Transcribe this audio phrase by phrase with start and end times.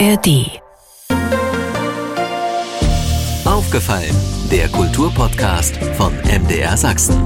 [0.00, 0.60] ARD.
[3.44, 4.16] Aufgefallen,
[4.50, 7.16] der Kulturpodcast von MDR Sachsen.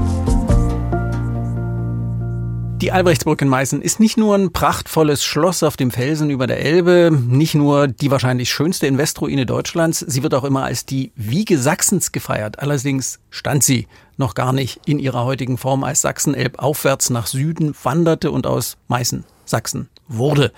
[2.77, 6.63] Die Albrechtsburg in Meißen ist nicht nur ein prachtvolles Schloss auf dem Felsen über der
[6.63, 11.57] Elbe, nicht nur die wahrscheinlich schönste Investroine Deutschlands, sie wird auch immer als die Wiege
[11.57, 12.59] Sachsens gefeiert.
[12.59, 17.73] Allerdings stand sie noch gar nicht in ihrer heutigen Form, als Sachsen-Elb aufwärts nach Süden
[17.81, 20.51] wanderte und aus Meißen Sachsen wurde.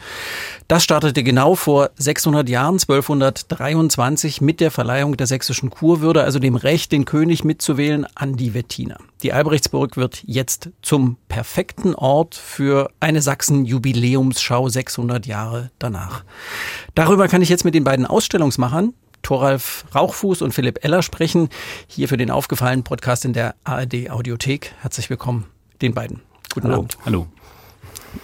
[0.67, 6.55] Das startete genau vor 600 Jahren, 1223, mit der Verleihung der sächsischen Kurwürde, also dem
[6.55, 8.97] Recht, den König mitzuwählen, an die Wettiner.
[9.21, 16.23] Die Albrechtsburg wird jetzt zum perfekten Ort für eine Sachsen-Jubiläumsschau 600 Jahre danach.
[16.95, 21.49] Darüber kann ich jetzt mit den beiden Ausstellungsmachern, Thoralf Rauchfuß und Philipp Eller sprechen,
[21.87, 24.73] hier für den aufgefallenen Podcast in der ARD Audiothek.
[24.81, 25.45] Herzlich willkommen
[25.81, 26.21] den beiden.
[26.53, 26.79] Guten Hallo.
[26.79, 26.97] Abend.
[27.05, 27.27] Hallo.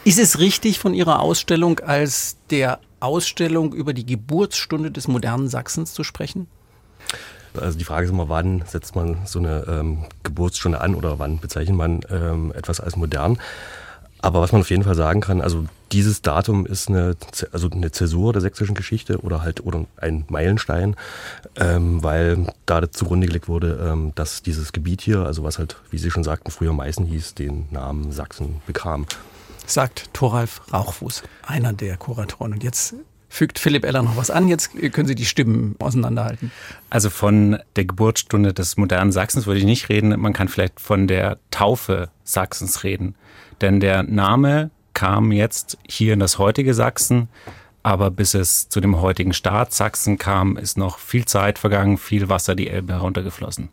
[0.04, 5.94] Ist es richtig von Ihrer Ausstellung als der Ausstellung über die Geburtsstunde des modernen Sachsens
[5.94, 6.48] zu sprechen?
[7.60, 11.40] Also die Frage ist immer, wann setzt man so eine ähm, Geburtsstunde an oder wann
[11.40, 13.40] bezeichnet man ähm, etwas als modern?
[14.20, 17.16] Aber was man auf jeden Fall sagen kann, also dieses Datum ist eine,
[17.52, 20.96] also eine Zäsur der sächsischen Geschichte oder halt oder ein Meilenstein,
[21.56, 26.00] ähm, weil da zugrunde gelegt wurde, ähm, dass dieses Gebiet hier, also was halt, wie
[26.00, 29.06] Sie schon sagten, früher Meißen hieß, den Namen Sachsen bekam
[29.68, 32.54] sagt Thoralf Rauchfuß, einer der Kuratoren.
[32.54, 32.96] Und jetzt
[33.30, 34.48] fügt Philipp Eller noch was an.
[34.48, 36.52] Jetzt können Sie die Stimmen auseinanderhalten.
[36.90, 40.20] Also von der Geburtsstunde des modernen Sachsens würde ich nicht reden.
[40.20, 43.16] Man kann vielleicht von der Taufe Sachsens reden.
[43.62, 47.30] Denn der Name kam jetzt hier in das heutige Sachsen
[47.88, 52.28] aber bis es zu dem heutigen Staat Sachsen kam, ist noch viel Zeit vergangen, viel
[52.28, 53.70] Wasser die Elbe heruntergeflossen.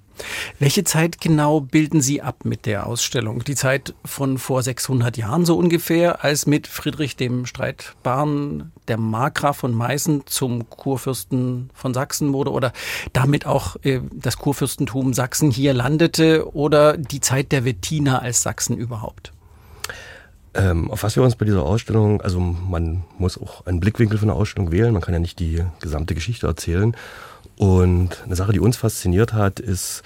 [0.61, 3.43] Welche Zeit genau bilden Sie ab mit der Ausstellung?
[3.43, 9.56] Die Zeit von vor 600 Jahren so ungefähr, als mit Friedrich dem Streitbaren der Markgraf
[9.56, 12.73] von Meißen zum Kurfürsten von Sachsen wurde oder
[13.12, 18.77] damit auch äh, das Kurfürstentum Sachsen hier landete oder die Zeit der Wettiner als Sachsen
[18.77, 19.34] überhaupt?
[20.54, 24.28] Ähm, auf was wir uns bei dieser Ausstellung, also man muss auch einen Blickwinkel von
[24.28, 26.97] der Ausstellung wählen, man kann ja nicht die gesamte Geschichte erzählen.
[27.56, 30.03] Und eine Sache, die uns fasziniert hat, ist,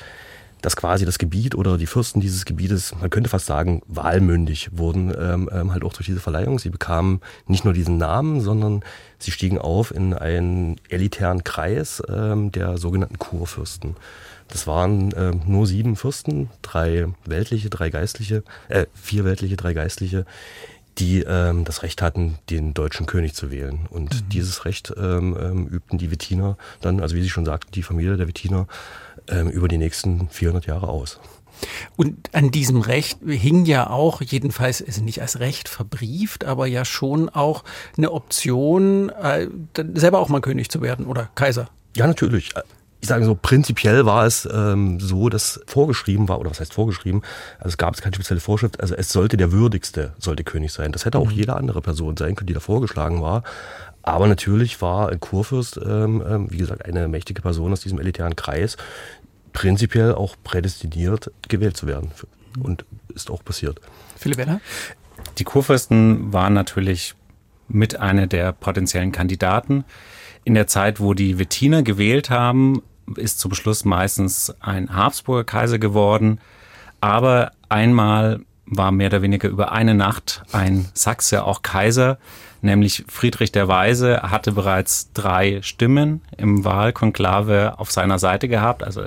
[0.62, 5.14] dass quasi das Gebiet oder die Fürsten dieses Gebietes, man könnte fast sagen, wahlmündig wurden,
[5.19, 6.58] ähm, ähm, halt auch durch diese Verleihung.
[6.58, 8.82] Sie bekamen nicht nur diesen Namen, sondern
[9.19, 13.97] sie stiegen auf in einen elitären Kreis ähm, der sogenannten Kurfürsten.
[14.48, 20.25] Das waren äh, nur sieben Fürsten, drei weltliche, drei geistliche, äh, vier weltliche, drei geistliche,
[20.98, 23.87] die ähm, das Recht hatten, den deutschen König zu wählen.
[23.91, 24.28] Und mhm.
[24.31, 28.16] dieses Recht ähm, ähm, übten die Wettiner dann, also wie Sie schon sagten, die Familie
[28.16, 28.66] der Wettiner
[29.28, 31.20] ähm, über die nächsten 400 Jahre aus.
[31.97, 36.84] Und an diesem Recht hing ja auch, jedenfalls ist nicht als Recht verbrieft, aber ja
[36.84, 37.64] schon auch
[37.97, 39.48] eine Option, äh,
[39.94, 41.69] selber auch mal König zu werden oder Kaiser.
[41.97, 42.54] Ja, natürlich
[43.00, 47.22] ich sage so, prinzipiell war es ähm, so, dass vorgeschrieben war, oder was heißt vorgeschrieben,
[47.59, 50.91] also es gab es keine spezielle Vorschrift, also es sollte der würdigste, sollte König sein.
[50.92, 51.37] Das hätte auch mhm.
[51.37, 53.44] jede andere Person sein können, die da vorgeschlagen war.
[54.03, 58.37] Aber natürlich war ein Kurfürst, ähm, ähm, wie gesagt, eine mächtige Person aus diesem elitären
[58.37, 58.76] Kreis,
[59.53, 62.10] prinzipiell auch prädestiniert, gewählt zu werden.
[62.60, 63.81] Und ist auch passiert.
[64.16, 64.60] Philipp Werner?
[65.38, 67.14] Die Kurfürsten waren natürlich
[67.69, 69.84] mit einer der potenziellen Kandidaten.
[70.44, 72.82] In der Zeit, wo die Wettiner gewählt haben,
[73.16, 76.41] ist zum Schluss meistens ein Habsburger Kaiser geworden.
[77.00, 82.19] Aber einmal war mehr oder weniger über eine Nacht ein Sachse auch Kaiser,
[82.60, 88.82] nämlich Friedrich der Weise hatte bereits drei Stimmen im Wahlkonklave auf seiner Seite gehabt.
[88.82, 89.06] Also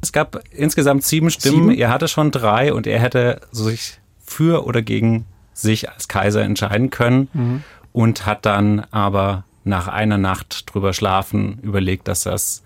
[0.00, 1.70] es gab insgesamt sieben Stimmen.
[1.70, 1.78] Sieben?
[1.78, 6.90] Er hatte schon drei und er hätte sich für oder gegen sich als Kaiser entscheiden
[6.90, 7.64] können mhm.
[7.92, 12.62] und hat dann aber nach einer Nacht drüber schlafen überlegt, dass das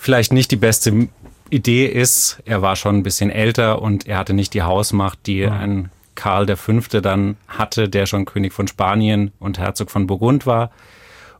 [0.00, 1.08] vielleicht nicht die beste
[1.50, 2.40] Idee ist.
[2.46, 5.52] Er war schon ein bisschen älter und er hatte nicht die Hausmacht, die ja.
[5.52, 6.80] ein Karl V.
[7.00, 10.70] dann hatte, der schon König von Spanien und Herzog von Burgund war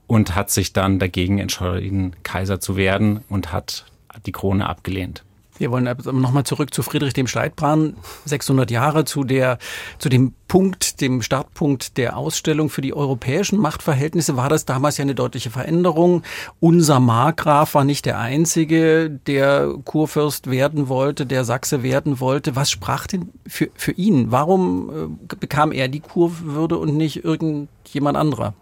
[0.06, 3.86] und hat sich dann dagegen entschieden, Kaiser zu werden und hat
[4.26, 5.24] die Krone abgelehnt.
[5.60, 9.58] Wir wollen nochmal zurück zu Friedrich dem Streitbaren, 600 Jahre zu der,
[9.98, 15.02] zu dem Punkt, dem Startpunkt der Ausstellung für die europäischen Machtverhältnisse war das damals ja
[15.02, 16.22] eine deutliche Veränderung.
[16.60, 22.56] Unser Markgraf war nicht der einzige, der Kurfürst werden wollte, der Sachse werden wollte.
[22.56, 24.30] Was sprach denn für, für ihn?
[24.30, 28.54] Warum äh, bekam er die Kurwürde und nicht irgendjemand anderer?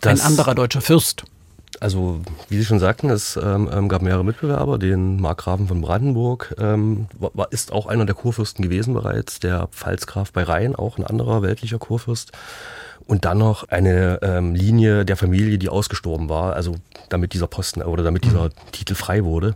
[0.00, 1.22] Das, Ein anderer deutscher Fürst?
[1.80, 4.78] Also, wie Sie schon sagten, es ähm, ähm, gab mehrere Mitbewerber.
[4.78, 9.40] Den Markgrafen von Brandenburg ähm, war, ist auch einer der Kurfürsten gewesen bereits.
[9.40, 12.32] Der Pfalzgraf bei Rhein, auch ein anderer weltlicher Kurfürst.
[13.06, 16.76] Und dann noch eine ähm, Linie der Familie, die ausgestorben war, also
[17.08, 18.72] damit dieser Posten oder damit dieser mhm.
[18.72, 19.54] Titel frei wurde.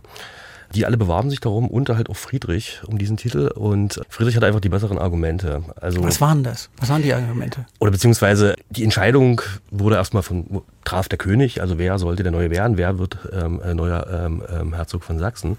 [0.73, 3.47] Die alle bewarben sich darum und halt auch Friedrich um diesen Titel.
[3.47, 5.63] Und Friedrich hat einfach die besseren Argumente.
[5.79, 6.69] Also, Was waren das?
[6.77, 7.65] Was waren die Argumente?
[7.79, 12.49] Oder beziehungsweise die Entscheidung wurde erstmal von, traf der König, also wer sollte der Neue
[12.49, 15.57] werden, wer wird ähm, äh, neuer ähm, ähm, Herzog von Sachsen.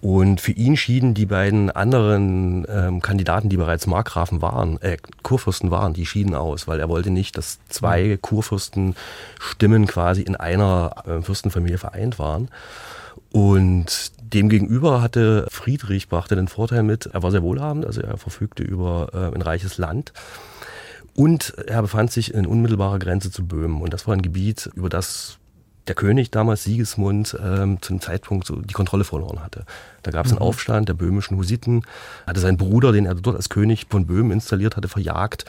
[0.00, 5.70] Und für ihn schieden die beiden anderen ähm, Kandidaten, die bereits Markgrafen waren, äh, Kurfürsten
[5.70, 8.22] waren, die schieden aus, weil er wollte nicht, dass zwei mhm.
[8.22, 12.48] Kurfürstenstimmen quasi in einer äh, Fürstenfamilie vereint waren.
[13.30, 18.62] Und Demgegenüber hatte Friedrich, brachte den Vorteil mit, er war sehr wohlhabend, also er verfügte
[18.62, 20.12] über äh, ein reiches Land.
[21.14, 23.80] Und er befand sich in unmittelbarer Grenze zu Böhmen.
[23.80, 25.38] Und das war ein Gebiet, über das
[25.88, 29.64] der König damals Sigismund ähm, zu einem Zeitpunkt so die Kontrolle verloren hatte.
[30.02, 30.46] Da gab es einen mhm.
[30.46, 31.82] Aufstand der böhmischen Husiten,
[32.26, 35.46] hatte seinen Bruder, den er dort als König von Böhmen installiert hatte, verjagt.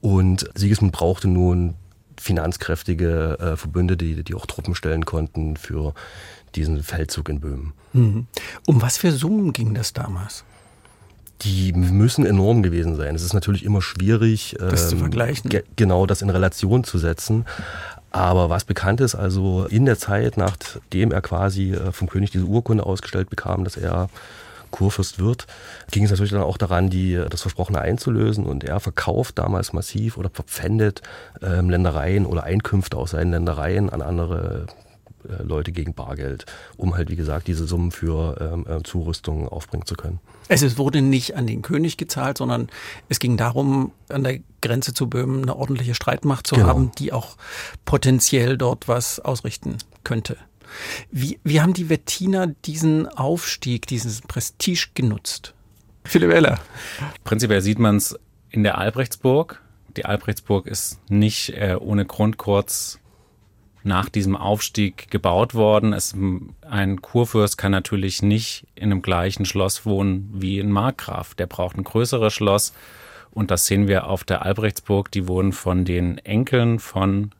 [0.00, 1.74] Und Sigismund brauchte nun
[2.18, 5.92] finanzkräftige äh, Verbündete, die, die auch Truppen stellen konnten für
[6.56, 7.72] diesen Feldzug in Böhmen.
[7.92, 8.26] Mhm.
[8.66, 10.44] Um was für Summen ging das damals?
[11.42, 13.14] Die müssen enorm gewesen sein.
[13.16, 15.50] Es ist natürlich immer schwierig, das ähm, zu vergleichen.
[15.50, 17.46] Ge genau das in Relation zu setzen.
[18.12, 22.44] Aber was bekannt ist, also in der Zeit, nachdem er quasi äh, vom König diese
[22.44, 24.08] Urkunde ausgestellt bekam, dass er
[24.70, 25.46] Kurfürst wird,
[25.90, 28.44] ging es natürlich dann auch daran, die, das Versprochene einzulösen.
[28.44, 31.02] Und er verkauft damals massiv oder verpfändet
[31.42, 34.66] ähm, Ländereien oder Einkünfte aus seinen Ländereien an andere
[35.38, 36.46] äh, Leute gegen Bargeld,
[36.76, 40.20] um halt, wie gesagt, diese Summen für ähm, äh, Zurüstung aufbringen zu können.
[40.48, 42.68] Es wurde nicht an den König gezahlt, sondern
[43.08, 46.68] es ging darum, an der Grenze zu Böhmen eine ordentliche Streitmacht zu genau.
[46.68, 47.36] haben, die auch
[47.84, 50.36] potenziell dort was ausrichten könnte.
[51.10, 55.54] Wie, wie haben die Wettiner diesen Aufstieg, diesen Prestige genutzt?
[56.04, 56.58] Philipp Eller.
[57.24, 58.18] Prinzipiell sieht man es
[58.50, 59.62] in der Albrechtsburg.
[59.96, 62.98] Die Albrechtsburg ist nicht äh, ohne Grund kurz
[63.84, 65.92] nach diesem Aufstieg gebaut worden.
[65.92, 66.14] Es,
[66.68, 71.34] ein Kurfürst kann natürlich nicht in einem gleichen Schloss wohnen wie ein Markgraf.
[71.34, 72.72] Der braucht ein größeres Schloss.
[73.32, 75.10] Und das sehen wir auf der Albrechtsburg.
[75.10, 77.32] Die wurden von den Enkeln von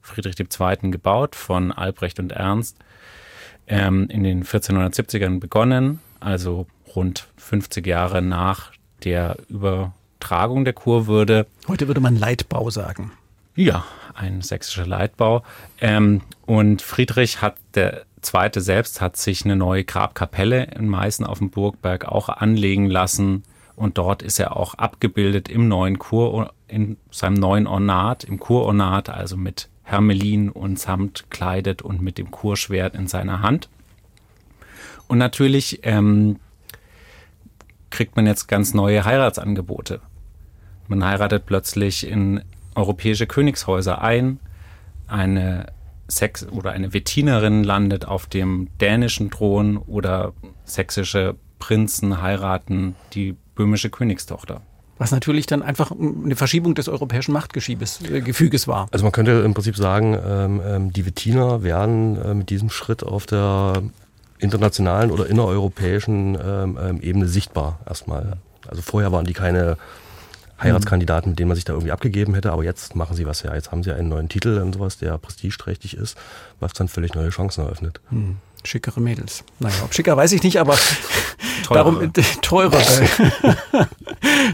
[0.00, 0.90] Friedrich II.
[0.90, 2.76] gebaut, von Albrecht und Ernst,
[3.66, 8.72] ähm, in den 1470ern begonnen, also rund 50 Jahre nach
[9.04, 11.46] der Übertragung der Kurwürde.
[11.68, 13.12] Heute würde man Leitbau sagen.
[13.54, 13.84] Ja,
[14.18, 15.42] ein sächsischer Leitbau.
[15.80, 21.38] Ähm, und Friedrich hat, der Zweite selbst, hat sich eine neue Grabkapelle in Meißen auf
[21.38, 23.44] dem Burgberg auch anlegen lassen.
[23.76, 29.08] Und dort ist er auch abgebildet im neuen Kur, in seinem neuen Ornat, im Kurornat,
[29.08, 33.68] also mit Hermelin und Samt kleidet und mit dem Kurschwert in seiner Hand.
[35.06, 36.38] Und natürlich ähm,
[37.90, 40.00] kriegt man jetzt ganz neue Heiratsangebote.
[40.88, 42.42] Man heiratet plötzlich in
[42.78, 44.40] europäische Königshäuser ein.
[45.06, 45.66] Eine
[46.06, 50.32] Sex oder eine Wettinerin landet auf dem dänischen Thron oder
[50.64, 54.62] sächsische Prinzen heiraten die böhmische Königstochter.
[54.98, 58.88] Was natürlich dann einfach eine Verschiebung des europäischen Machtgefüges äh, war.
[58.90, 63.04] Also man könnte im Prinzip sagen, ähm, ähm, die Wettiner werden äh, mit diesem Schritt
[63.04, 63.82] auf der
[64.38, 68.38] internationalen oder innereuropäischen ähm, Ebene sichtbar erstmal.
[68.66, 69.76] Also vorher waren die keine
[70.60, 72.52] Heiratskandidaten, mit denen man sich da irgendwie abgegeben hätte.
[72.52, 73.54] Aber jetzt machen sie was ja.
[73.54, 76.16] Jetzt haben sie einen neuen Titel und sowas, der prestigeträchtig ist,
[76.60, 78.00] was dann völlig neue Chancen eröffnet.
[78.10, 78.36] Hm.
[78.64, 79.44] Schickere Mädels.
[79.60, 80.76] Naja, ob schicker weiß ich nicht, aber
[81.74, 83.08] Darum, äh, teurere.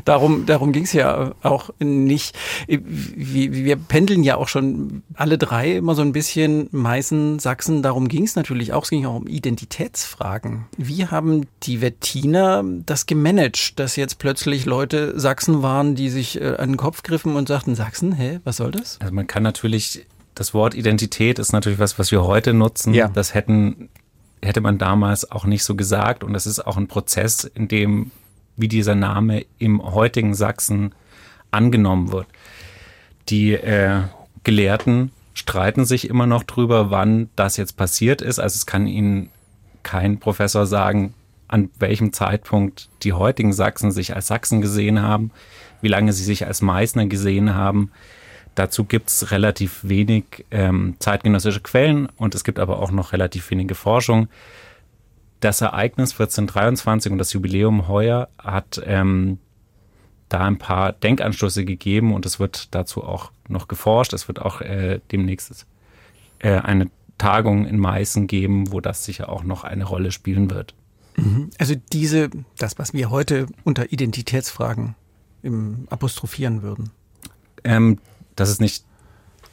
[0.04, 2.37] darum darum ging es ja auch nicht.
[2.66, 7.83] Wir, wir pendeln ja auch schon alle drei immer so ein bisschen Meißen, Sachsen.
[7.83, 8.85] Darum ging es natürlich auch.
[8.85, 10.66] Es ging auch um Identitätsfragen.
[10.76, 16.56] Wie haben die Wettiner das gemanagt, dass jetzt plötzlich Leute Sachsen waren, die sich äh,
[16.56, 18.99] an den Kopf griffen und sagten, Sachsen, hä, was soll das?
[19.00, 22.92] Also man kann natürlich das Wort Identität ist natürlich was, was wir heute nutzen.
[22.92, 23.09] Ja.
[23.09, 23.88] Das hätten
[24.45, 26.25] hätte man damals auch nicht so gesagt.
[26.25, 28.11] Und das ist auch ein Prozess, in dem,
[28.57, 30.95] wie dieser Name im heutigen Sachsen
[31.51, 32.27] angenommen wird.
[33.29, 34.03] Die äh,
[34.43, 38.39] Gelehrten streiten sich immer noch drüber, wann das jetzt passiert ist.
[38.39, 39.31] Also es kann Ihnen
[39.83, 41.15] kein Professor sagen,
[41.49, 45.31] an welchem Zeitpunkt die heutigen Sachsen sich als Sachsen gesehen haben,
[45.83, 47.91] wie lange sie sich als Meißner gesehen haben.
[48.55, 53.51] Dazu gibt es relativ wenig ähm, zeitgenössische Quellen und es gibt aber auch noch relativ
[53.51, 54.29] wenige Forschung.
[55.41, 59.39] Das Ereignis 1423 und das Jubiläum heuer hat ähm,
[60.29, 64.13] da ein paar Denkanstöße gegeben und es wird dazu auch noch geforscht.
[64.13, 65.67] Es wird auch äh, demnächst
[66.39, 70.75] äh, eine Tagung in Meißen geben, wo das sicher auch noch eine Rolle spielen wird.
[71.17, 71.51] Mhm.
[71.59, 74.95] Also diese, das, was wir heute unter Identitätsfragen
[75.43, 76.91] im apostrophieren würden.
[77.63, 77.99] Ähm,
[78.37, 78.85] das ist nicht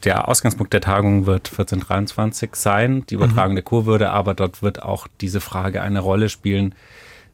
[0.04, 3.58] der Ausgangspunkt der Tagung wird 1423 sein, die Übertragung mhm.
[3.58, 6.74] der Kurwürde, aber dort wird auch diese Frage eine Rolle spielen.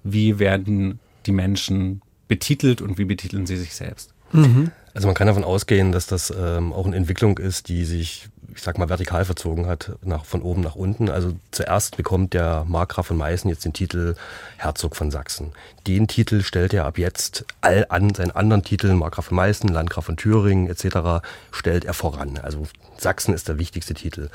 [0.04, 4.13] Wie werden die Menschen betitelt und wie betiteln sie sich selbst?
[4.32, 4.72] Mhm.
[4.94, 8.64] Also man kann davon ausgehen, dass das ähm, auch eine Entwicklung ist, die sich, ich
[8.64, 11.10] sag mal, vertikal verzogen hat, nach, von oben nach unten.
[11.10, 14.16] Also zuerst bekommt der Markgraf von Meißen jetzt den Titel
[14.58, 15.52] Herzog von Sachsen.
[15.86, 20.06] Den Titel stellt er ab jetzt all an seinen anderen Titeln, Markgraf von Meißen, Landgraf
[20.06, 22.40] von Thüringen etc., stellt er voran.
[22.42, 22.64] Also
[22.98, 24.30] Sachsen ist der wichtigste Titel.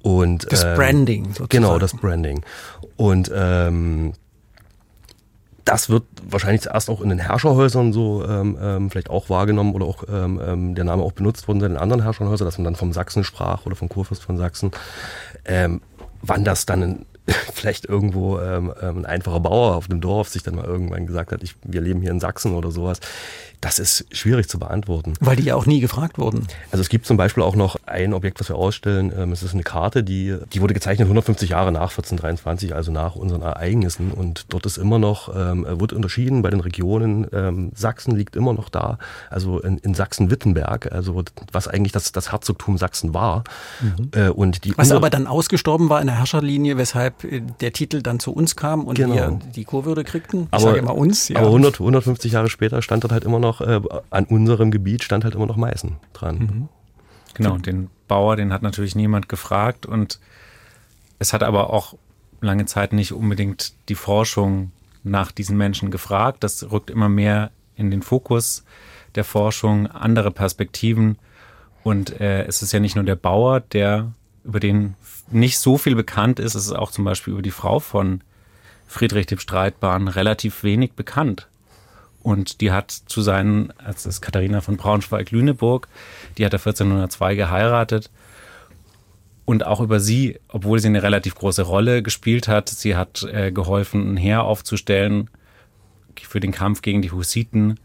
[0.00, 1.24] Und, das ähm, Branding.
[1.24, 1.48] Sozusagen.
[1.48, 2.44] Genau, das Branding.
[2.94, 4.12] Und ähm,
[5.66, 9.84] das wird wahrscheinlich zuerst auch in den Herrscherhäusern so ähm, ähm, vielleicht auch wahrgenommen oder
[9.84, 12.76] auch ähm, ähm, der Name auch benutzt worden in den anderen Herrscherhäusern, dass man dann
[12.76, 14.70] vom Sachsen sprach oder vom Kurfürst von Sachsen.
[15.44, 15.80] Ähm,
[16.22, 17.06] wann das dann in,
[17.54, 21.32] vielleicht irgendwo ähm, ähm, ein einfacher Bauer auf dem Dorf sich dann mal irgendwann gesagt
[21.32, 23.00] hat, ich, wir leben hier in Sachsen oder sowas.
[23.60, 25.14] Das ist schwierig zu beantworten.
[25.20, 26.46] Weil die ja auch nie gefragt wurden.
[26.70, 29.12] Also es gibt zum Beispiel auch noch ein Objekt, was wir ausstellen.
[29.16, 33.16] Ähm, es ist eine Karte, die, die wurde gezeichnet 150 Jahre nach 1423, also nach
[33.16, 34.12] unseren Ereignissen.
[34.12, 37.26] Und dort ist immer noch, ähm, wird unterschieden bei den Regionen.
[37.32, 38.98] Ähm, Sachsen liegt immer noch da,
[39.30, 43.44] also in, in Sachsen-Wittenberg, also was eigentlich das, das Herzogtum Sachsen war.
[43.80, 44.10] Mhm.
[44.14, 48.20] Äh, und die was aber dann ausgestorben war in der Herrscherlinie, weshalb der Titel dann
[48.20, 49.14] zu uns kam und genau.
[49.14, 50.42] wir die Kurwürde kriegten.
[50.42, 51.28] Ich aber, sage immer uns.
[51.28, 51.38] Ja.
[51.38, 53.80] Aber 100, 150 Jahre später stand dort halt immer noch noch, äh,
[54.10, 56.38] an unserem Gebiet stand halt immer noch Meißen dran.
[56.38, 56.68] Mhm.
[57.34, 60.20] Genau, und den Bauer, den hat natürlich niemand gefragt und
[61.18, 61.94] es hat aber auch
[62.40, 66.42] lange Zeit nicht unbedingt die Forschung nach diesen Menschen gefragt.
[66.44, 68.64] Das rückt immer mehr in den Fokus
[69.14, 71.18] der Forschung, andere Perspektiven.
[71.82, 74.12] Und äh, es ist ja nicht nur der Bauer, der
[74.46, 74.94] über den
[75.30, 78.20] nicht so viel bekannt ist, es ist auch zum Beispiel über die Frau von
[78.86, 81.48] Friedrich dem Streitbaren relativ wenig bekannt.
[82.22, 85.88] Und die hat zu seinen, als das Katharina von Braunschweig-Lüneburg,
[86.38, 88.10] die hat er 1402 geheiratet.
[89.44, 93.52] Und auch über sie, obwohl sie eine relativ große Rolle gespielt hat, sie hat äh,
[93.52, 95.30] geholfen, ein Heer aufzustellen
[96.20, 97.78] für den Kampf gegen die Hussiten.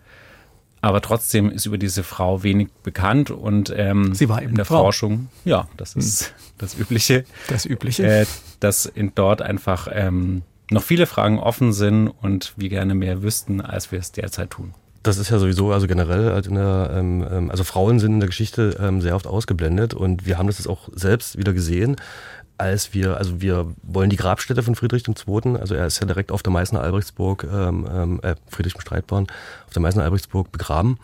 [0.81, 4.65] Aber trotzdem ist über diese Frau wenig bekannt und ähm, sie war eben in der
[4.65, 4.83] Frau.
[4.83, 6.33] Forschung, ja, das ist hm.
[6.57, 7.23] das Übliche.
[7.47, 8.03] Das Übliche.
[8.03, 8.25] Äh,
[8.59, 13.61] dass in dort einfach ähm, noch viele Fragen offen sind und wir gerne mehr wüssten,
[13.61, 14.73] als wir es derzeit tun.
[15.03, 18.29] Das ist ja sowieso, also generell, halt der, ähm, ähm, also Frauen sind in der
[18.29, 21.95] Geschichte ähm, sehr oft ausgeblendet und wir haben das jetzt auch selbst wieder gesehen,
[22.61, 26.31] als wir, also wir wollen die Grabstätte von Friedrich II., also er ist ja direkt
[26.31, 29.27] auf der Meißner Albrechtsburg, ähm, ähm, äh, Friedrich im Streitbaren,
[29.65, 30.99] auf der Meißner Albrechtsburg begraben.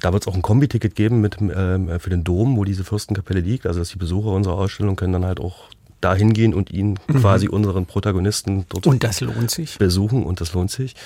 [0.00, 3.40] Da wird es auch ein Kombi-Ticket geben mit, ähm, für den Dom, wo diese Fürstenkapelle
[3.40, 5.68] liegt, also dass die Besucher unserer Ausstellung können dann halt auch
[6.00, 7.20] da hingehen und ihn mhm.
[7.20, 9.78] quasi unseren Protagonisten dort und das lohnt sich.
[9.78, 10.96] besuchen und das lohnt sich.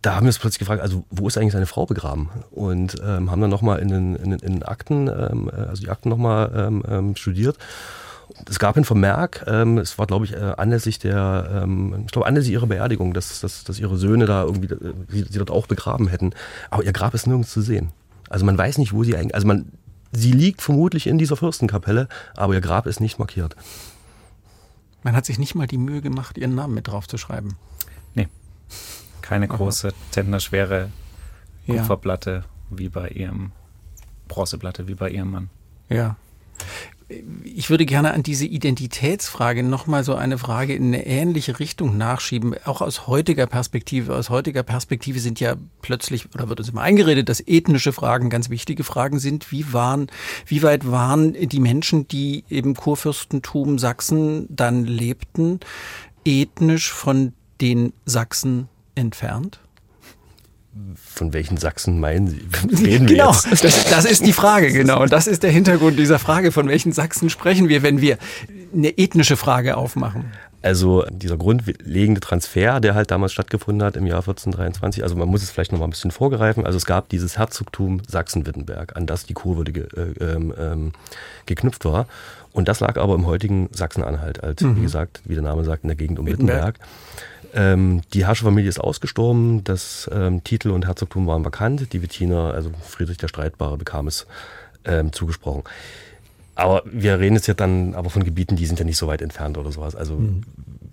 [0.00, 2.30] Da haben wir uns plötzlich gefragt, also wo ist eigentlich seine Frau begraben?
[2.50, 5.90] Und ähm, haben dann nochmal in den, in, in den Akten, ähm, äh, also die
[5.90, 7.58] Akten nochmal ähm, ähm, studiert.
[8.48, 12.26] Es gab ein Vermerk, ähm, es war glaube ich äh, anlässlich der, ähm, ich glaube
[12.26, 15.66] anlässlich ihrer Beerdigung, dass, dass, dass ihre Söhne da irgendwie, äh, sie, sie dort auch
[15.66, 16.32] begraben hätten.
[16.70, 17.90] Aber ihr Grab ist nirgends zu sehen.
[18.28, 19.72] Also man weiß nicht, wo sie eigentlich, also man,
[20.12, 23.56] sie liegt vermutlich in dieser Fürstenkapelle, aber ihr Grab ist nicht markiert.
[25.02, 27.56] Man hat sich nicht mal die Mühe gemacht, ihren Namen mit drauf zu schreiben.
[28.14, 28.28] Nee.
[29.22, 30.90] Keine große, zentnerschwere
[31.66, 32.78] Kupferplatte ja.
[32.78, 33.52] wie bei ihrem
[34.28, 35.50] Bronzeplatte wie bei ihrem Mann.
[35.88, 36.16] Ja
[37.44, 42.54] ich würde gerne an diese Identitätsfrage nochmal so eine Frage in eine ähnliche Richtung nachschieben,
[42.64, 44.14] auch aus heutiger Perspektive.
[44.14, 48.50] Aus heutiger Perspektive sind ja plötzlich, oder wird uns immer eingeredet, dass ethnische Fragen ganz
[48.50, 49.50] wichtige Fragen sind.
[49.50, 50.06] Wie waren,
[50.46, 55.60] wie weit waren die Menschen, die im Kurfürstentum Sachsen dann lebten,
[56.24, 59.60] ethnisch von den Sachsen entfernt?
[60.96, 62.40] Von welchen Sachsen meinen Sie?
[62.84, 63.64] Reden wir genau, jetzt?
[63.64, 65.02] Das, das ist die Frage, genau.
[65.02, 66.52] Und das ist der Hintergrund dieser Frage.
[66.52, 68.18] Von welchen Sachsen sprechen wir, wenn wir
[68.74, 70.32] eine ethnische Frage aufmachen?
[70.62, 75.42] Also dieser grundlegende Transfer, der halt damals stattgefunden hat im Jahr 1423, also man muss
[75.42, 76.66] es vielleicht noch mal ein bisschen vorgreifen.
[76.66, 80.92] Also es gab dieses Herzogtum Sachsen-Wittenberg, an das die Kurwürde ge, äh, ähm, ähm,
[81.46, 82.06] geknüpft war.
[82.52, 84.76] Und das lag aber im heutigen Sachsen-Anhalt, als, mhm.
[84.76, 86.74] wie gesagt, wie der Name sagt, in der Gegend um Wittenberg.
[86.74, 86.88] Wittenberg.
[87.54, 91.92] Ähm, die Herrscherfamilie ist ausgestorben, das ähm, Titel und Herzogtum waren vakant.
[91.92, 94.26] Die Wettiner, also Friedrich der Streitbare, bekam es
[94.84, 95.64] ähm, zugesprochen.
[96.54, 99.22] Aber wir reden jetzt ja dann aber von Gebieten, die sind ja nicht so weit
[99.22, 99.96] entfernt oder sowas.
[99.96, 100.42] Also mhm.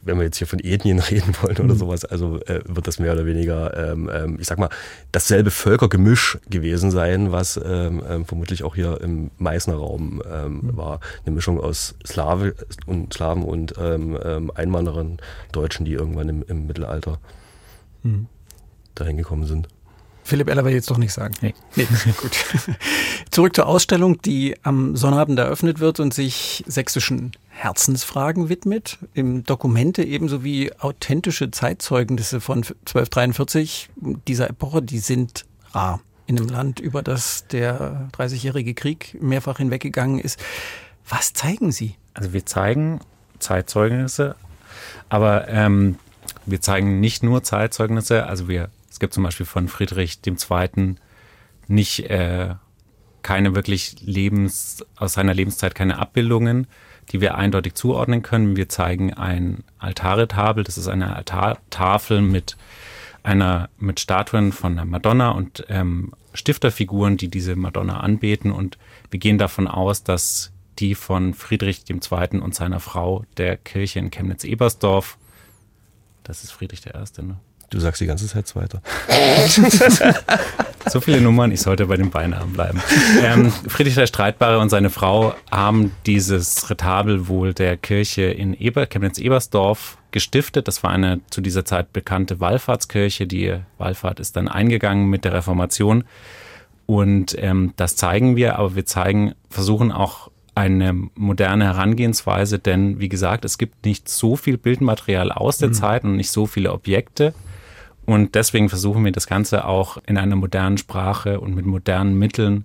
[0.07, 1.77] Wenn wir jetzt hier von Ethnien reden wollen oder mhm.
[1.77, 4.69] sowas, also äh, wird das mehr oder weniger, ähm, ähm, ich sag mal,
[5.11, 10.77] dasselbe Völkergemisch gewesen sein, was ähm, ähm, vermutlich auch hier im Meißner Raum ähm, mhm.
[10.77, 10.99] war.
[11.25, 15.17] Eine Mischung aus Slave und Slaven und ähm, ähm, Einwanderern,
[15.51, 17.19] Deutschen, die irgendwann im, im Mittelalter
[18.03, 18.27] mhm.
[18.95, 19.67] dahin gekommen sind.
[20.27, 21.35] Philipp Eller will jetzt doch nicht sagen.
[21.41, 21.53] Nee.
[21.77, 21.87] nee.
[22.21, 22.35] Gut.
[23.31, 28.99] Zurück zur Ausstellung, die am Sonnabend eröffnet wird und sich sächsischen Herzensfragen widmet.
[29.15, 33.89] Im Dokumente ebenso wie authentische Zeitzeugnisse von 1243
[34.27, 40.19] dieser Epoche, die sind rar in einem Land, über das der 30-jährige Krieg mehrfach hinweggegangen
[40.19, 40.39] ist.
[41.09, 41.95] Was zeigen Sie?
[42.13, 42.99] Also wir zeigen
[43.39, 44.35] Zeitzeugnisse,
[45.09, 45.97] aber ähm,
[46.45, 48.27] wir zeigen nicht nur Zeitzeugnisse.
[48.27, 50.95] Also wir, es gibt zum Beispiel von Friedrich II.
[51.67, 52.53] nicht äh,
[53.23, 56.67] keine wirklich Lebens, aus seiner Lebenszeit keine Abbildungen,
[57.11, 58.55] die wir eindeutig zuordnen können.
[58.55, 62.57] Wir zeigen ein Altaretabel, das ist eine Altartafel mit
[63.23, 68.51] einer mit Statuen von der Madonna und ähm, Stifterfiguren, die diese Madonna anbeten.
[68.51, 68.77] Und
[69.09, 72.39] wir gehen davon aus, dass die von Friedrich II.
[72.39, 75.17] und seiner Frau der Kirche in Chemnitz-Ebersdorf,
[76.23, 77.37] das ist Friedrich I., ne?
[77.69, 78.81] Du sagst die ganze Zeit Zweiter.
[80.89, 82.81] so viele Nummern, ich sollte bei den Beinamen bleiben.
[83.21, 88.85] Ähm, Friedrich der Streitbare und seine Frau haben dieses Retabel wohl der Kirche in Eber,
[88.85, 90.69] Chemnitz-Ebersdorf gestiftet.
[90.69, 93.27] Das war eine zu dieser Zeit bekannte Wallfahrtskirche.
[93.27, 96.05] Die Wallfahrt ist dann eingegangen mit der Reformation.
[96.85, 103.09] Und ähm, das zeigen wir, aber wir zeigen, versuchen auch eine moderne Herangehensweise, denn wie
[103.09, 105.73] gesagt, es gibt nicht so viel Bildmaterial aus der mhm.
[105.73, 107.33] Zeit und nicht so viele Objekte.
[108.07, 112.63] Und deswegen versuchen wir das Ganze auch in einer modernen Sprache und mit modernen Mitteln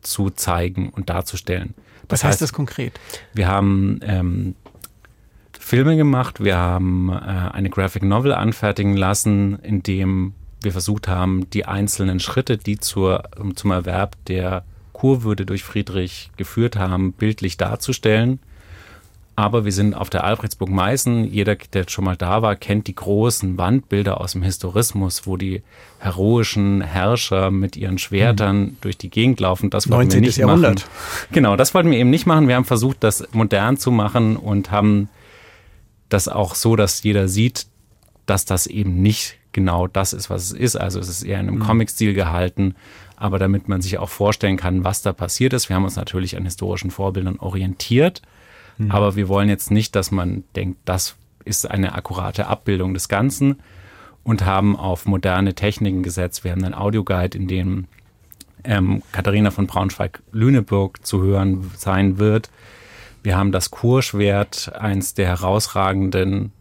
[0.00, 1.74] zu zeigen und darzustellen.
[2.08, 2.98] Das Was heißt, heißt das konkret?
[3.34, 4.54] Wir haben ähm,
[5.52, 11.50] Filme gemacht, wir haben äh, eine Graphic Novel anfertigen lassen, in dem wir versucht haben,
[11.50, 13.24] die einzelnen Schritte, die zur,
[13.56, 18.40] zum Erwerb der Kurwürde durch Friedrich geführt haben, bildlich darzustellen.
[19.38, 21.22] Aber wir sind auf der Albrechtsburg Meißen.
[21.22, 25.62] Jeder, der schon mal da war, kennt die großen Wandbilder aus dem Historismus, wo die
[26.00, 28.76] heroischen Herrscher mit ihren Schwertern mhm.
[28.80, 29.70] durch die Gegend laufen.
[29.70, 30.20] Das wollten 19.
[30.20, 30.80] wir nicht Jahrhundert.
[30.80, 31.28] machen.
[31.30, 32.48] Genau, das wollten wir eben nicht machen.
[32.48, 35.08] Wir haben versucht, das modern zu machen und haben
[36.08, 37.68] das auch so, dass jeder sieht,
[38.26, 40.74] dass das eben nicht genau das ist, was es ist.
[40.74, 41.62] Also es ist eher in einem mhm.
[41.62, 42.74] Comic-Stil gehalten,
[43.14, 45.68] aber damit man sich auch vorstellen kann, was da passiert ist.
[45.68, 48.20] Wir haben uns natürlich an historischen Vorbildern orientiert
[48.78, 48.90] Mhm.
[48.90, 53.60] Aber wir wollen jetzt nicht, dass man denkt, das ist eine akkurate Abbildung des Ganzen
[54.24, 56.44] und haben auf moderne Techniken gesetzt.
[56.44, 57.86] Wir haben einen Audioguide, in dem
[58.64, 62.50] ähm, Katharina von Braunschweig-Lüneburg zu hören sein wird.
[63.22, 66.52] Wir haben das Kurschwert, eins der herausragenden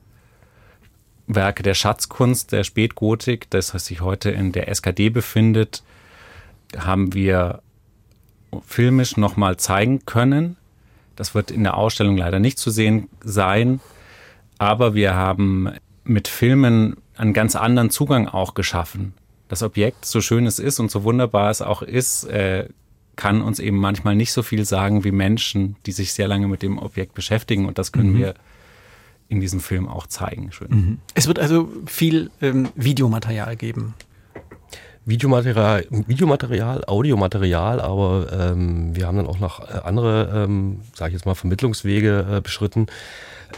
[1.27, 5.83] Werke der Schatzkunst der Spätgotik, das sich heute in der SKD befindet,
[6.77, 7.61] haben wir
[8.65, 10.55] filmisch nochmal zeigen können.
[11.17, 13.81] Das wird in der Ausstellung leider nicht zu sehen sein.
[14.57, 15.69] Aber wir haben
[16.05, 19.13] mit Filmen einen ganz anderen Zugang auch geschaffen.
[19.49, 22.69] Das Objekt, so schön es ist und so wunderbar es auch ist, äh,
[23.15, 26.61] kann uns eben manchmal nicht so viel sagen wie Menschen, die sich sehr lange mit
[26.61, 27.65] dem Objekt beschäftigen.
[27.65, 28.19] Und das können mhm.
[28.19, 28.33] wir
[29.27, 30.51] in diesem Film auch zeigen.
[30.51, 30.67] Schön.
[30.69, 30.97] Mhm.
[31.15, 33.95] Es wird also viel ähm, Videomaterial geben.
[35.07, 41.13] Videomaterial, Videomaterial, Audiomaterial, aber ähm, wir haben dann auch noch äh, andere, ähm, sage ich
[41.13, 42.87] jetzt mal, Vermittlungswege äh, beschritten.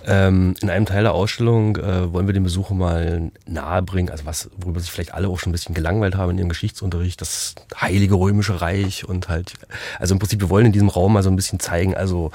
[0.06, 4.52] Ähm, in einem Teil der Ausstellung äh, wollen wir den Besucher mal nahebringen, also was,
[4.58, 8.14] worüber sich vielleicht alle auch schon ein bisschen gelangweilt haben in ihrem Geschichtsunterricht, das Heilige
[8.14, 9.54] Römische Reich und halt,
[9.98, 12.30] also im Prinzip, wir wollen in diesem Raum mal so ein bisschen zeigen, also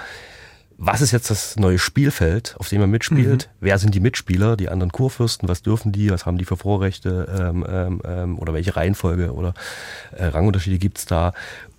[0.76, 3.48] was ist jetzt das neue Spielfeld, auf dem er mitspielt?
[3.48, 3.56] Mhm.
[3.60, 5.48] Wer sind die Mitspieler, die anderen Kurfürsten?
[5.48, 6.10] Was dürfen die?
[6.10, 7.28] Was haben die für Vorrechte?
[7.38, 9.54] Ähm, ähm, ähm oder welche Reihenfolge oder
[10.12, 11.32] äh, Rangunterschiede gibt's da?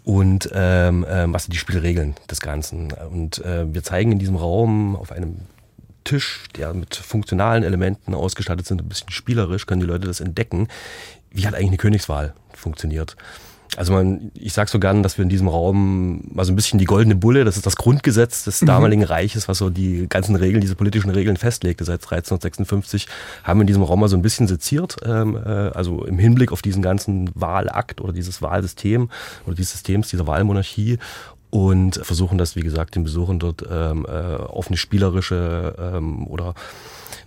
[0.04, 2.92] Und ähm, ähm, was sind die Spielregeln des Ganzen?
[2.92, 5.38] Und äh, wir zeigen in diesem Raum auf einem
[6.04, 10.68] Tisch, der mit funktionalen Elementen ausgestattet sind, ein bisschen spielerisch, können die Leute das entdecken,
[11.32, 13.18] wie hat eigentlich eine Königswahl funktioniert.
[13.76, 16.80] Also man, ich sag so gern, dass wir in diesem Raum mal so ein bisschen
[16.80, 18.68] die goldene Bulle, das ist das Grundgesetz des mhm.
[18.68, 23.08] damaligen Reiches, was so die ganzen Regeln, diese politischen Regeln festlegte seit 1356,
[23.44, 26.52] haben wir in diesem Raum mal so ein bisschen seziert, ähm, äh, also im Hinblick
[26.52, 29.10] auf diesen ganzen Wahlakt oder dieses Wahlsystem
[29.46, 30.98] oder dieses Systems dieser Wahlmonarchie
[31.50, 36.54] und versuchen das, wie gesagt, den Besuchern dort ähm, äh, auf eine spielerische ähm, oder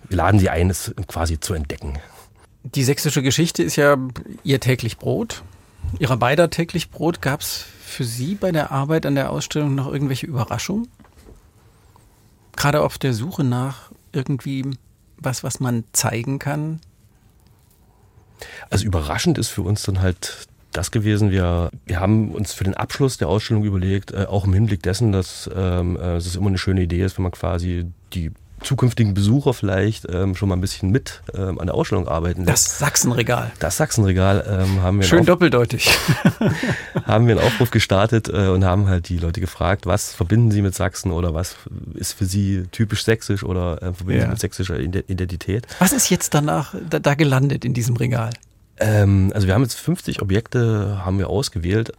[0.08, 1.98] wir laden sie ein, es quasi zu entdecken.
[2.62, 3.96] Die sächsische Geschichte ist ja
[4.44, 5.42] ihr täglich Brot.
[5.98, 9.90] Ihrer beider täglich Brot gab es für Sie bei der Arbeit an der Ausstellung noch
[9.92, 10.88] irgendwelche Überraschungen?
[12.56, 14.64] Gerade auf der Suche nach irgendwie
[15.16, 16.80] was, was man zeigen kann?
[18.70, 21.30] Also überraschend ist für uns dann halt das gewesen.
[21.30, 25.12] Wir, wir haben uns für den Abschluss der Ausstellung überlegt, äh, auch im Hinblick dessen,
[25.12, 28.30] dass ähm, äh, es immer eine schöne Idee ist, wenn man quasi die
[28.62, 32.66] zukünftigen Besucher vielleicht ähm, schon mal ein bisschen mit ähm, an der Ausstellung arbeiten lässt.
[32.66, 33.52] Das Sachsenregal.
[33.58, 35.06] Das Sachsenregal ähm, haben wir.
[35.06, 35.90] Schön doppeldeutig.
[37.04, 40.62] haben wir einen Aufruf gestartet äh, und haben halt die Leute gefragt, was verbinden sie
[40.62, 41.56] mit Sachsen oder was
[41.94, 44.24] ist für sie typisch sächsisch oder äh, verbinden ja.
[44.24, 45.66] sie mit sächsischer Identität.
[45.78, 48.30] Was ist jetzt danach da, da gelandet in diesem Regal?
[48.80, 51.92] Ähm, also wir haben jetzt 50 Objekte haben wir ausgewählt.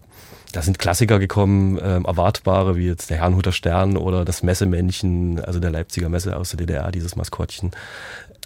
[0.51, 5.59] Da sind Klassiker gekommen, ähm, erwartbare, wie jetzt der Herrnhuter Stern oder das Messemännchen, also
[5.59, 7.71] der Leipziger Messe aus der DDR, dieses Maskottchen.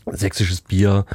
[0.05, 1.05] Sächsisches Bier.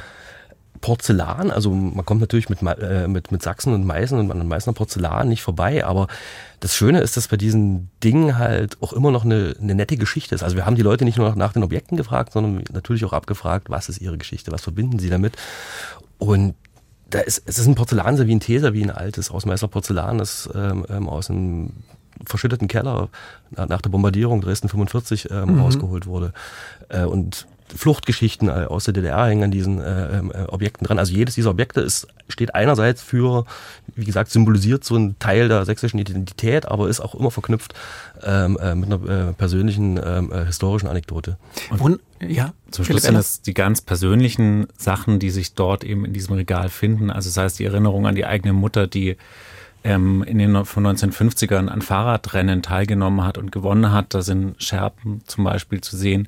[0.81, 4.73] Porzellan, also man kommt natürlich mit, äh, mit, mit Sachsen und Meißen und an Meißner
[4.73, 6.07] Porzellan nicht vorbei, aber
[6.59, 10.35] das Schöne ist, dass bei diesen Dingen halt auch immer noch eine, eine nette Geschichte
[10.35, 10.43] ist.
[10.43, 13.69] Also wir haben die Leute nicht nur nach den Objekten gefragt, sondern natürlich auch abgefragt,
[13.69, 15.35] was ist ihre Geschichte, was verbinden sie damit.
[16.17, 16.55] Und
[17.09, 20.49] da ist, es ist ein Porzellan, wie ein Teser, wie ein altes Ausmeißer Porzellan, das
[20.53, 21.73] ähm, ähm, aus einem
[22.25, 23.09] verschütteten Keller
[23.51, 25.61] nach der Bombardierung Dresden 45 ähm, mhm.
[25.61, 26.33] rausgeholt wurde.
[26.89, 30.99] Äh, und Fluchtgeschichten äh, aus der DDR hängen an diesen äh, ähm, äh, Objekten dran.
[30.99, 33.45] Also jedes dieser Objekte ist, steht einerseits für,
[33.95, 37.73] wie gesagt, symbolisiert so einen Teil der sächsischen Identität, aber ist auch immer verknüpft
[38.23, 41.37] ähm, äh, mit einer äh, persönlichen ähm, äh, historischen Anekdote.
[41.77, 46.13] Und, ja, zum Schluss sind es die ganz persönlichen Sachen, die sich dort eben in
[46.13, 47.09] diesem Regal finden.
[47.09, 49.17] Also das heißt die Erinnerung an die eigene Mutter, die
[49.83, 54.13] ähm, in den von 1950ern an Fahrradrennen teilgenommen hat und gewonnen hat.
[54.13, 56.27] Da sind Scherben zum Beispiel zu sehen.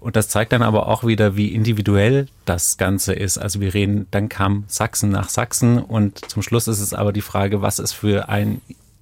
[0.00, 3.38] Und das zeigt dann aber auch wieder, wie individuell das Ganze ist.
[3.38, 7.22] Also wir reden, dann kam Sachsen nach Sachsen und zum Schluss ist es aber die
[7.22, 8.60] Frage, was ist für ein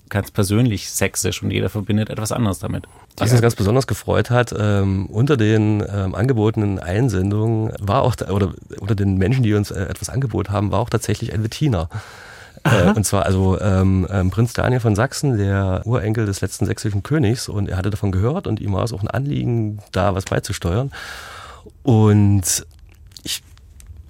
[0.08, 2.84] ganz persönlich sächsisch und jeder verbindet etwas anderes damit.
[3.16, 8.54] Was uns ganz besonders gefreut hat, ähm, unter den ähm, angebotenen Einsendungen war auch, oder
[8.80, 11.88] unter den Menschen, die uns äh, etwas angeboten haben, war auch tatsächlich ein Wettiner.
[12.64, 17.02] Äh, und zwar also ähm, ähm, Prinz Daniel von Sachsen, der Urenkel des letzten sächsischen
[17.02, 17.48] Königs.
[17.48, 20.90] Und er hatte davon gehört und ihm war es auch ein Anliegen, da was beizusteuern.
[21.82, 22.66] Und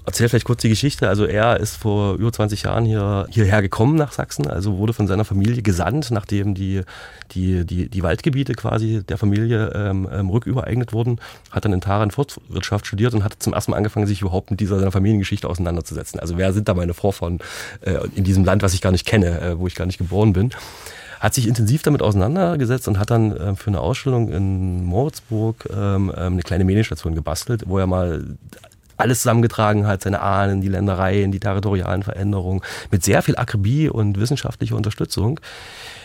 [0.08, 1.08] erzähle vielleicht kurz die Geschichte.
[1.08, 5.06] Also er ist vor über 20 Jahren hier, hierher gekommen nach Sachsen, also wurde von
[5.06, 6.82] seiner Familie gesandt, nachdem die,
[7.32, 12.10] die, die, die Waldgebiete quasi der Familie ähm, ähm, rückübereignet wurden, hat dann in Taran
[12.10, 16.18] Forstwirtschaft studiert und hat zum ersten Mal angefangen, sich überhaupt mit dieser seiner Familiengeschichte auseinanderzusetzen.
[16.18, 17.38] Also wer sind da meine Vorfahren
[17.82, 20.32] äh, in diesem Land, was ich gar nicht kenne, äh, wo ich gar nicht geboren
[20.32, 20.50] bin
[21.20, 26.12] hat sich intensiv damit auseinandergesetzt und hat dann äh, für eine Ausstellung in Moritzburg ähm,
[26.16, 28.24] ähm eine kleine Medienstation gebastelt, wo er mal
[28.98, 34.18] alles zusammengetragen hat, seine Ahnen, die Ländereien, die territorialen Veränderungen, mit sehr viel Akribie und
[34.18, 35.40] wissenschaftlicher Unterstützung.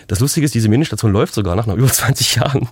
[0.07, 2.67] Das Lustige ist, diese Ministation läuft sogar nach, nach über 20 Jahren.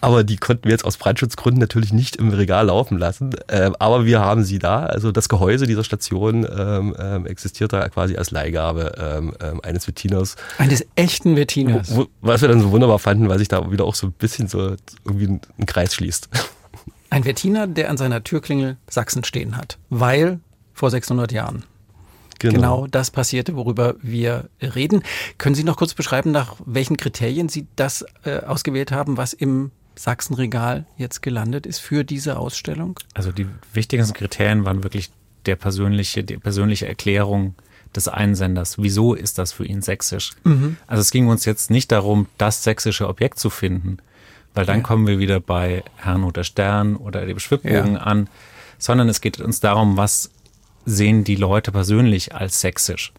[0.00, 3.30] Aber die konnten wir jetzt aus Brandschutzgründen natürlich nicht im Regal laufen lassen.
[3.48, 4.86] Ähm, aber wir haben sie da.
[4.86, 10.36] Also das Gehäuse dieser Station ähm, ähm, existiert da quasi als Leihgabe ähm, eines Wettiners.
[10.58, 11.92] Eines echten Wettiners.
[12.20, 14.76] Was wir dann so wunderbar fanden, weil sich da wieder auch so ein bisschen so
[15.04, 16.28] irgendwie ein Kreis schließt.
[17.10, 20.40] Ein Wettiner, der an seiner Türklingel Sachsen stehen hat, weil
[20.72, 21.64] vor 600 Jahren.
[22.38, 22.54] Genau.
[22.54, 22.86] genau.
[22.86, 25.02] das passierte, worüber wir reden.
[25.36, 29.72] Können Sie noch kurz beschreiben, nach welchen Kriterien Sie das äh, ausgewählt haben, was im
[29.94, 32.98] Sachsenregal jetzt gelandet ist für diese Ausstellung?
[33.12, 35.10] Also die wichtigsten Kriterien waren wirklich
[35.44, 37.54] der persönliche, die persönliche Erklärung
[37.94, 38.78] des Einsenders.
[38.78, 40.32] Wieso ist das für ihn sächsisch?
[40.44, 40.76] Mhm.
[40.86, 43.98] Also es ging uns jetzt nicht darum, das sächsische Objekt zu finden,
[44.54, 44.82] weil dann ja.
[44.82, 48.00] kommen wir wieder bei Herrnhuter Stern oder dem Schwibbogen ja.
[48.00, 48.28] an,
[48.78, 50.30] sondern es geht uns darum, was
[50.84, 53.12] sehen die Leute persönlich als sächsisch.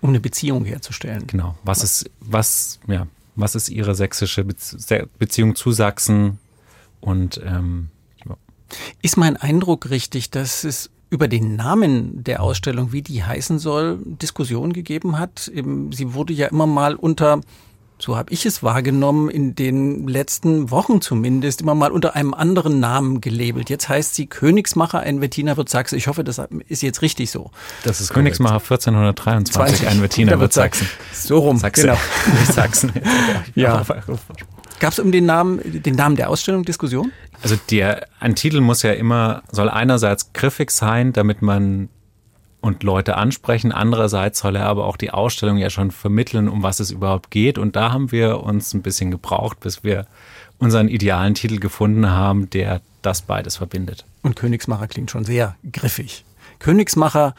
[0.00, 1.26] Um eine Beziehung herzustellen.
[1.26, 1.56] Genau.
[1.62, 6.38] Was ist, was, ja, was ist ihre sächsische Beziehung zu Sachsen?
[7.00, 7.88] Und ähm,
[8.24, 8.36] ja.
[9.02, 13.98] ist mein Eindruck richtig, dass es über den Namen der Ausstellung, wie die heißen soll,
[14.04, 15.50] Diskussionen gegeben hat?
[15.90, 17.42] Sie wurde ja immer mal unter
[18.02, 22.80] so habe ich es wahrgenommen, in den letzten Wochen zumindest, immer mal unter einem anderen
[22.80, 23.70] Namen gelabelt.
[23.70, 25.96] Jetzt heißt sie Königsmacher, ein Wettiner wird Sachsen.
[25.96, 27.52] Ich hoffe, das ist jetzt richtig so.
[27.84, 30.88] Das ist Königsmacher 1423, 20, ein Wettiner wird Sachsen.
[31.12, 31.82] So rum, Sachsen.
[31.82, 31.96] genau.
[32.52, 32.92] Sachsen.
[33.54, 33.84] ja.
[34.80, 37.12] Gab es um den Namen, den Namen der Ausstellung Diskussion?
[37.40, 41.88] Also der, ein Titel muss ja immer, soll einerseits griffig sein, damit man
[42.62, 43.72] und Leute ansprechen.
[43.72, 47.58] Andererseits soll er aber auch die Ausstellung ja schon vermitteln, um was es überhaupt geht.
[47.58, 50.06] Und da haben wir uns ein bisschen gebraucht, bis wir
[50.58, 54.06] unseren idealen Titel gefunden haben, der das beides verbindet.
[54.22, 56.24] Und Königsmacher klingt schon sehr griffig.
[56.62, 57.34] Königsmacher.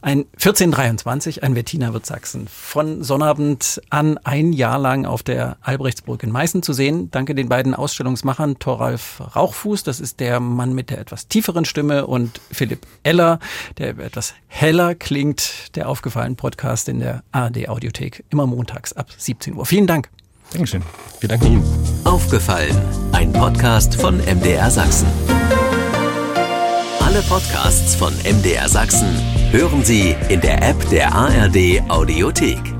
[0.00, 2.46] Ein 1423, ein Wettiner wird Sachsen.
[2.46, 7.10] Von Sonnabend an ein Jahr lang auf der Albrechtsburg in Meißen zu sehen.
[7.10, 12.06] Danke den beiden Ausstellungsmachern, Thoralf Rauchfuß, das ist der Mann mit der etwas tieferen Stimme,
[12.06, 13.40] und Philipp Eller,
[13.78, 19.54] der etwas heller klingt, der aufgefallen Podcast in der ARD Audiothek, immer montags ab 17
[19.54, 19.66] Uhr.
[19.66, 20.10] Vielen Dank.
[20.52, 20.82] Dankeschön.
[21.18, 21.64] Wir danken Ihnen.
[22.04, 22.80] Aufgefallen,
[23.12, 25.08] ein Podcast von MDR Sachsen.
[27.08, 29.08] Alle Podcasts von MDR Sachsen
[29.50, 32.77] hören Sie in der App der ARD Audiothek.